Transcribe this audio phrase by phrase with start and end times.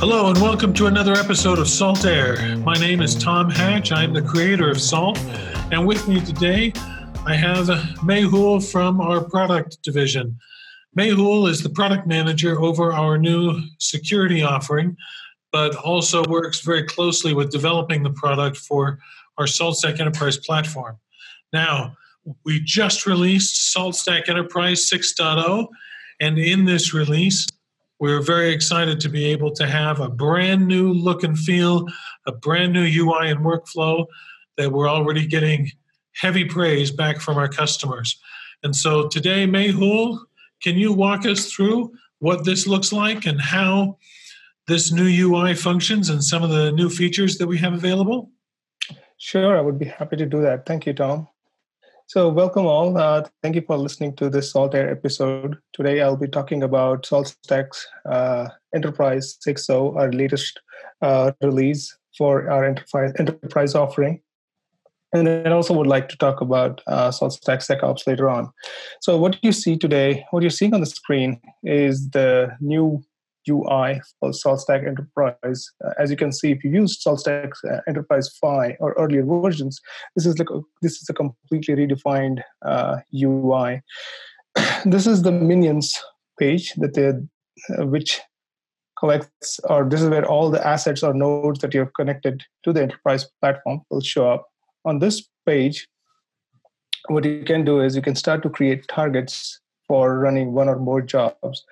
[0.00, 2.56] Hello, and welcome to another episode of Salt Air.
[2.56, 3.92] My name is Tom Hatch.
[3.92, 5.18] I'm the creator of Salt.
[5.70, 6.72] And with me today,
[7.26, 7.66] I have
[7.98, 10.38] Mehul from our product division.
[10.98, 14.96] Mehul is the product manager over our new security offering,
[15.52, 18.98] but also works very closely with developing the product for
[19.36, 20.96] our SaltStack Enterprise platform.
[21.52, 21.94] Now,
[22.46, 25.68] we just released SaltStack Enterprise 6.0,
[26.20, 27.46] and in this release,
[28.00, 31.86] we're very excited to be able to have a brand new look and feel,
[32.26, 34.06] a brand new UI and workflow
[34.56, 35.70] that we're already getting
[36.14, 38.18] heavy praise back from our customers.
[38.62, 40.18] And so today, Mehul,
[40.62, 43.98] can you walk us through what this looks like and how
[44.66, 48.30] this new UI functions and some of the new features that we have available?
[49.18, 50.64] Sure, I would be happy to do that.
[50.64, 51.28] Thank you, Tom.
[52.10, 52.98] So, welcome all.
[52.98, 55.56] Uh, thank you for listening to this Salt Air episode.
[55.72, 60.60] Today, I'll be talking about SaltStack's uh, Enterprise 6.0, our latest
[61.02, 64.20] uh, release for our enterprise, enterprise offering.
[65.12, 68.50] And I also would like to talk about uh, SaltStack SecOps later on.
[69.00, 73.04] So, what you see today, what you're seeing on the screen is the new
[73.50, 75.70] UI for SaltStack Enterprise.
[75.84, 79.80] Uh, as you can see, if you use SaltStack uh, Enterprise 5 or earlier versions,
[80.14, 83.82] this is like a, this is a completely redefined uh, UI.
[84.84, 85.98] this is the minions
[86.38, 88.20] page that they, uh, which
[88.98, 92.82] collects, or this is where all the assets or nodes that you've connected to the
[92.82, 94.46] enterprise platform will show up.
[94.84, 95.88] On this page,
[97.08, 100.78] what you can do is you can start to create targets for running one or
[100.78, 101.64] more jobs.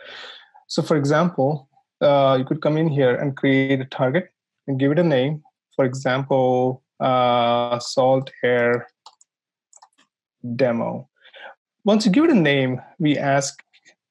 [0.68, 1.68] So, for example,
[2.00, 4.30] uh, you could come in here and create a target
[4.66, 5.42] and give it a name.
[5.74, 8.86] For example, uh, salt air
[10.56, 11.08] demo.
[11.84, 13.62] Once you give it a name, we ask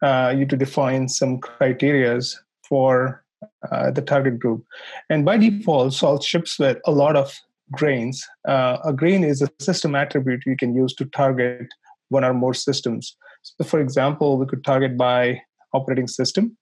[0.02, 2.36] uh, you to define some criterias
[2.68, 3.24] for
[3.72, 4.66] uh, the target group.
[5.10, 7.40] And by default, salt ships with a lot of
[7.72, 8.26] grains.
[8.48, 11.68] Uh, a grain is a system attribute you can use to target
[12.10, 13.16] one or more systems.
[13.44, 15.42] So, for example, we could target by
[15.74, 16.58] operating system.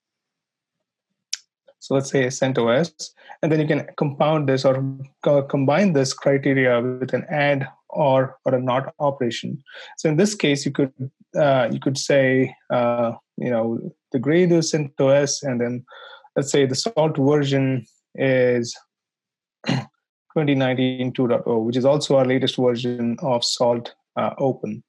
[1.78, 3.10] So let's say CentOS,
[3.42, 4.82] and then you can compound this or
[5.22, 9.62] co- combine this criteria with an add or or a not operation.
[9.96, 10.92] So in this case, you could
[11.38, 13.78] uh, you could say uh, you know
[14.12, 15.84] the grade is CentOS, and then
[16.34, 18.76] let's say the salt version is
[19.66, 24.82] 2019 2.0, which is also our latest version of Salt uh, Open.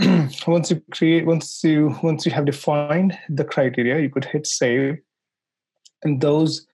[0.46, 4.98] once you create once you once you have defined the criteria you could hit save.
[6.02, 6.66] And those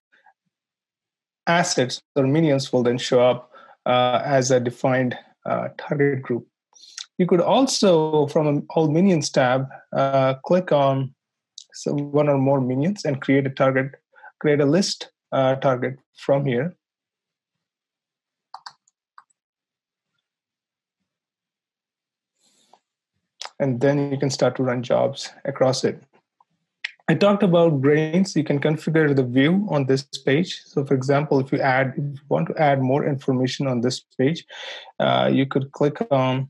[1.47, 3.50] assets or minions will then show up
[3.86, 5.16] uh, as a defined
[5.47, 6.47] uh, target group.
[7.19, 11.14] You could also from an all minions tab uh, click on
[11.87, 13.92] one or more minions and create a target
[14.41, 16.75] create a list uh, target from here
[23.60, 26.03] and then you can start to run jobs across it.
[27.09, 28.34] I talked about grains.
[28.37, 30.62] You can configure the view on this page.
[30.65, 34.00] So, for example, if you add, if you want to add more information on this
[34.16, 34.44] page,
[34.99, 36.49] uh, you could click on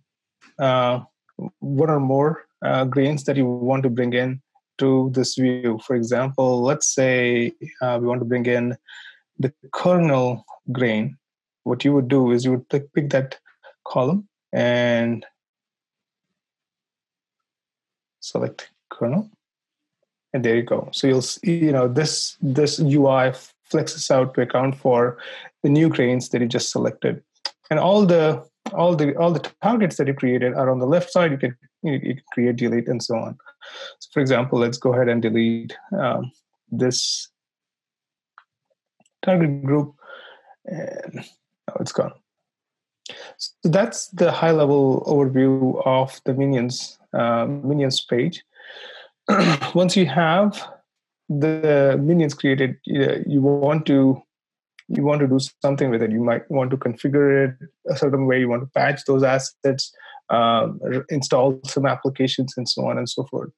[0.58, 1.00] uh,
[1.58, 4.42] one or more uh, grains that you want to bring in
[4.78, 5.80] to this view.
[5.86, 8.76] For example, let's say uh, we want to bring in
[9.38, 11.16] the kernel grain.
[11.64, 13.38] What you would do is you would pick, pick that
[13.86, 15.24] column and
[18.20, 19.30] select kernel
[20.32, 20.88] and there you go.
[20.92, 23.32] So you'll see you know this this ui
[23.70, 25.18] flexes out to account for
[25.62, 27.22] the new grains that you just selected.
[27.70, 31.10] And all the all the all the targets that you created are on the left
[31.10, 31.32] side.
[31.32, 33.38] You can you, you can create delete and so on.
[33.98, 36.30] So for example let's go ahead and delete um,
[36.70, 37.28] this
[39.22, 39.94] target group
[40.66, 42.12] and now it's gone
[43.40, 48.44] so that's the high level overview of the minions uh, minions page.
[49.74, 50.62] Once you have
[51.28, 54.22] the minions created, you want to
[54.88, 56.10] you want to do something with it.
[56.10, 58.40] You might want to configure it a certain way.
[58.40, 59.94] You want to patch those assets,
[60.30, 60.68] uh,
[61.08, 63.50] install some applications, and so on and so forth.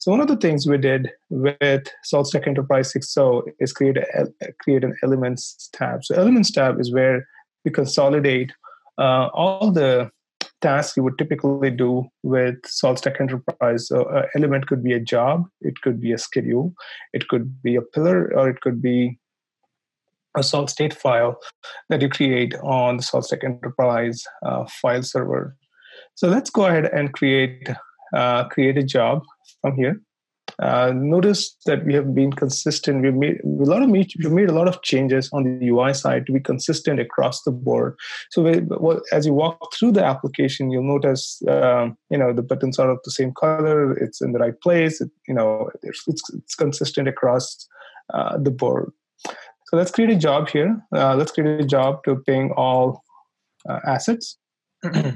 [0.00, 4.28] So one of the things we did with SaltStack Enterprise 6.0 is create a,
[4.62, 6.04] create an Elements tab.
[6.04, 7.28] So Elements tab is where
[7.66, 8.52] we consolidate
[8.98, 10.10] uh, all the
[10.60, 13.88] tasks you would typically do with SaltStack Enterprise.
[13.88, 16.74] So, uh, element could be a job, it could be a schedule,
[17.12, 19.18] it could be a pillar, or it could be
[20.36, 21.38] a salt state file
[21.88, 25.56] that you create on the SaltStack Enterprise uh, file server.
[26.14, 27.68] So let's go ahead and create
[28.14, 29.22] uh, create a job
[29.60, 30.00] from here.
[30.60, 33.02] Uh, notice that we have been consistent.
[33.02, 36.26] We've made a lot of we've made a lot of changes on the UI side
[36.26, 37.96] to be consistent across the board.
[38.30, 42.42] So we, well, as you walk through the application, you'll notice um, you know the
[42.42, 43.96] buttons are of the same color.
[43.96, 45.00] It's in the right place.
[45.00, 47.68] It, you know it's, it's, it's consistent across
[48.12, 48.92] uh, the board.
[49.24, 50.82] So let's create a job here.
[50.92, 53.04] Uh, let's create a job to ping all
[53.68, 54.38] uh, assets.
[54.84, 55.12] uh,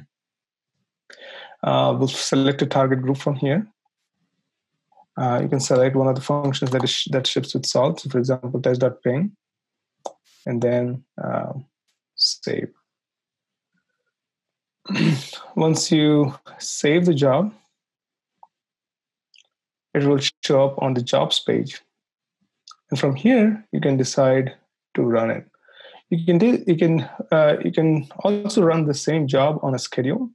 [1.64, 3.66] we'll select a target group from here.
[5.16, 8.00] Uh, you can select one of the functions that is that ships with salt.
[8.00, 9.36] So for example, test.ping,
[10.46, 11.52] and then uh,
[12.14, 12.72] save.
[15.54, 17.52] Once you save the job,
[19.94, 21.82] it will show up on the jobs page.
[22.90, 24.54] And from here, you can decide
[24.94, 25.46] to run it.
[26.10, 29.78] You can do, you can uh, you can also run the same job on a
[29.78, 30.30] schedule.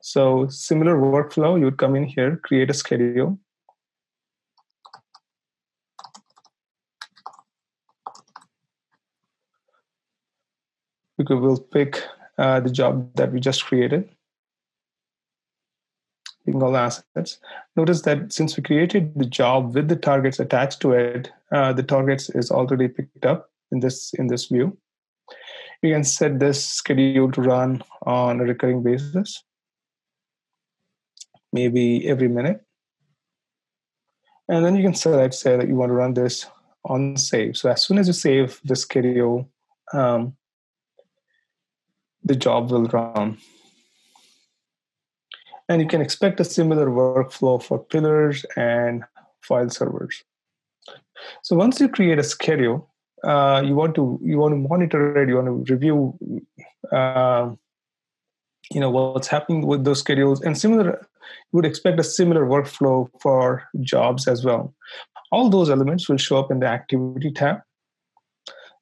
[0.00, 3.38] So similar workflow, you would come in here, create a schedule,
[11.30, 12.02] we will pick
[12.38, 14.08] uh, the job that we just created.
[16.44, 17.38] Picking all assets.
[17.76, 21.82] Notice that since we created the job with the targets attached to it uh, the
[21.82, 24.76] targets is already picked up in this in this view.
[25.82, 29.42] You can set this schedule to run on a recurring basis.
[31.52, 32.64] Maybe every minute.
[34.48, 36.46] And then you can select say that you want to run this
[36.84, 37.56] on save.
[37.56, 39.50] So as soon as you save the schedule
[39.92, 40.36] um,
[42.24, 43.38] the job will run.
[45.68, 49.04] And you can expect a similar workflow for pillars and
[49.40, 50.22] file servers.
[51.42, 52.90] So once you create a schedule,
[53.24, 55.28] uh, you want to you want to monitor it.
[55.28, 56.18] You want to review,
[56.90, 57.50] uh,
[58.72, 60.42] you know, what's happening with those schedules.
[60.42, 61.06] And similar,
[61.52, 64.74] you would expect a similar workflow for jobs as well.
[65.30, 67.60] All those elements will show up in the activity tab.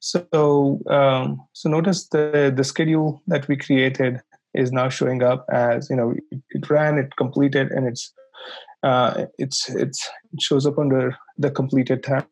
[0.01, 4.21] So, um, so notice the the schedule that we created
[4.55, 8.13] is now showing up as you know it, ran, it completed, and it's
[8.83, 12.27] uh, it's it's it shows up under the completed tab.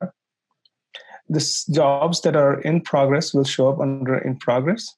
[1.28, 4.96] The jobs that are in progress will show up under in progress,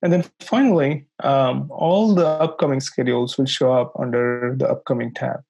[0.00, 5.42] and then finally, um, all the upcoming schedules will show up under the upcoming tab.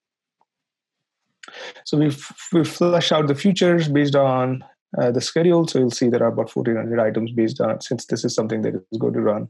[1.85, 4.65] So we've we flesh out the futures based on
[4.97, 5.67] uh, the schedule.
[5.67, 8.75] So you'll see there are about 1400 items based on since this is something that
[8.75, 9.49] is going to run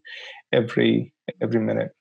[0.53, 1.95] every every minute.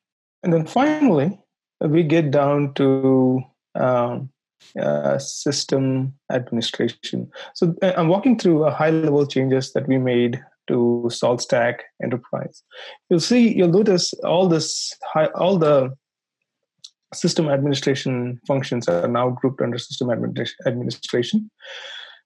[0.43, 1.37] And then finally,
[1.81, 3.41] we get down to
[3.75, 4.29] um,
[4.79, 7.29] uh, system administration.
[7.53, 12.63] So uh, I'm walking through a high level changes that we made to SaltStack Enterprise.
[13.09, 15.95] You'll see, you'll notice all this, high, all the
[17.13, 20.09] system administration functions are now grouped under system
[20.65, 21.49] administration.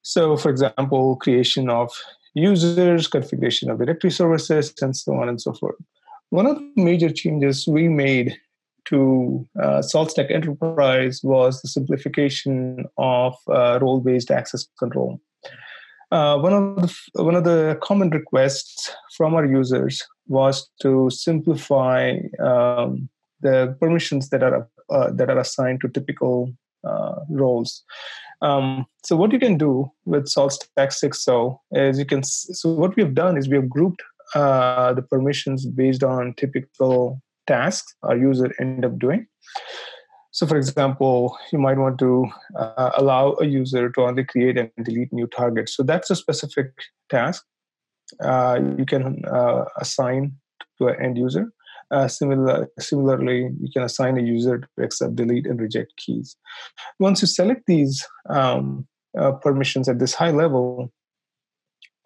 [0.02, 1.92] So, for example, creation of
[2.34, 5.76] users, configuration of directory services, and so on and so forth.
[6.30, 8.38] One of the major changes we made
[8.86, 15.20] to uh, SaltStack Enterprise was the simplification of uh, role-based access control.
[16.12, 22.18] Uh, one of the one of the common requests from our users was to simplify
[22.44, 23.08] um,
[23.40, 27.84] the permissions that are uh, that are assigned to typical uh, roles.
[28.42, 32.24] Um, so what you can do with SaltStack 6.0 is you can.
[32.24, 34.02] So what we have done is we have grouped
[34.34, 39.28] uh, the permissions based on typical tasks our user end up doing.
[40.34, 42.26] So, for example, you might want to
[42.58, 45.76] uh, allow a user to only create and delete new targets.
[45.76, 46.72] So that's a specific
[47.10, 47.44] task
[48.20, 50.34] uh, you can uh, assign
[50.78, 51.52] to an end user.
[51.92, 56.38] Uh, similar, similarly, you can assign a user to accept, delete, and reject keys.
[57.00, 60.92] Once you select these um, uh, permissions at this high level,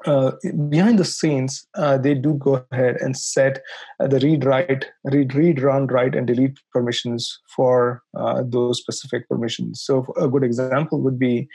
[0.06, 0.32] uh,
[0.70, 3.62] behind the scenes, uh, they do go ahead and set
[4.00, 9.28] uh, the read, write, read, read, run, write, and delete permissions for uh, those specific
[9.28, 9.82] permissions.
[9.82, 11.48] So, a good example would be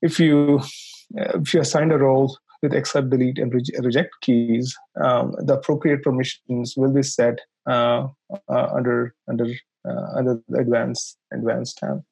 [0.00, 0.60] if you
[1.14, 6.74] if you assign a role with accept, delete, and reject keys, um, the appropriate permissions
[6.76, 8.08] will be set uh,
[8.48, 9.46] uh, under under
[9.84, 12.02] uh, under the advanced advanced tab.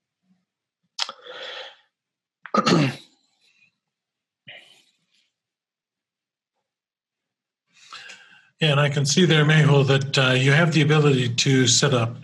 [8.61, 11.95] Yeah, and I can see there, Mehul, that uh, you have the ability to set
[11.95, 12.15] up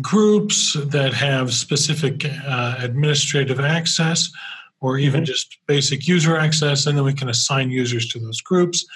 [0.00, 4.30] groups that have specific uh, administrative access
[4.80, 5.26] or even mm-hmm.
[5.26, 8.86] just basic user access, and then we can assign users to those groups.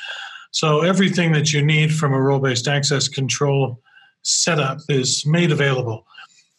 [0.52, 3.80] So everything that you need from a role-based access control
[4.22, 6.06] setup is made available.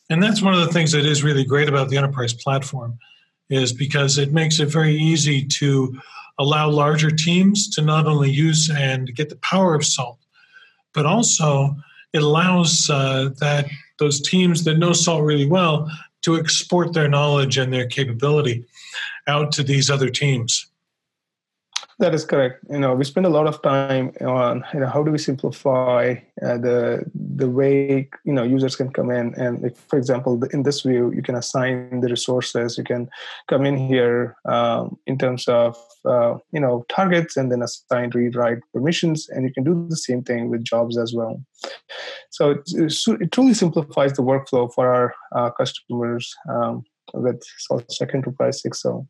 [0.10, 3.00] And that's one of the things that is really great about the enterprise platform.
[3.50, 6.00] is because it makes it very easy to
[6.40, 10.18] allow larger teams to not only use and get the power of salt,
[10.94, 11.76] but also
[12.14, 13.68] it allows uh, that
[14.00, 15.90] those teams that know salt really well
[16.24, 18.66] to export their knowledge and their capability
[19.28, 20.68] out to these other teams.
[22.00, 22.66] That is correct.
[22.72, 26.16] You know, we spend a lot of time on you know how do we simplify
[26.42, 30.64] uh, the the way you know users can come in and, like, for example, in
[30.64, 32.78] this view, you can assign the resources.
[32.78, 33.10] You can
[33.48, 38.36] come in here um, in terms of uh, you know targets and then assign read
[38.36, 41.40] write permissions, and you can do the same thing with jobs as well.
[42.32, 42.62] So it,
[43.22, 46.84] it truly simplifies the workflow for our uh, customers um,
[47.14, 49.08] with SaltStack Enterprise 6.0.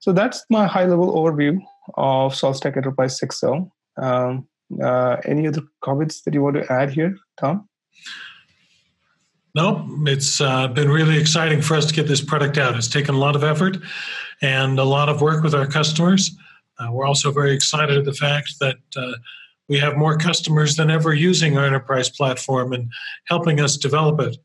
[0.00, 1.60] So that's my high level overview
[1.94, 3.70] of SaltStack Enterprise 6.0.
[4.02, 4.48] Um,
[4.82, 7.68] uh, any other comments that you want to add here, Tom?
[9.54, 12.76] No, it's uh, been really exciting for us to get this product out.
[12.76, 13.78] It's taken a lot of effort
[14.42, 16.36] and a lot of work with our customers.
[16.78, 19.12] Uh, we're also very excited at the fact that uh,
[19.68, 22.90] we have more customers than ever using our enterprise platform and
[23.24, 24.36] helping us develop it.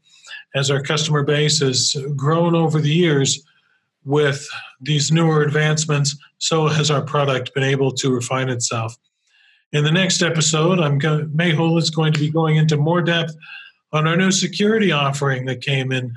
[0.55, 3.45] As our customer base has grown over the years,
[4.03, 4.47] with
[4.79, 8.97] these newer advancements, so has our product been able to refine itself.
[9.71, 13.35] In the next episode, I'm going, Mehul is going to be going into more depth
[13.93, 16.13] on our new security offering that came in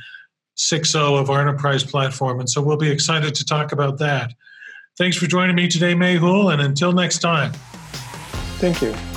[0.56, 4.32] 6.0 of our enterprise platform, and so we'll be excited to talk about that.
[4.96, 7.52] Thanks for joining me today, Mehul, and until next time.
[8.58, 9.13] Thank you.